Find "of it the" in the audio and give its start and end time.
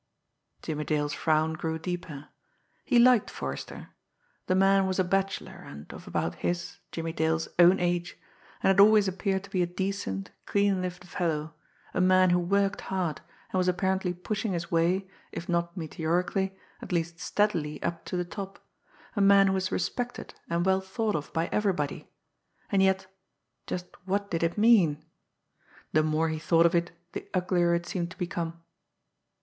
26.65-27.29